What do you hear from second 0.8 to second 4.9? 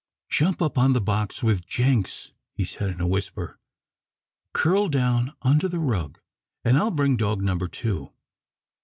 the box with Jenks," he said in a whisper. "Curl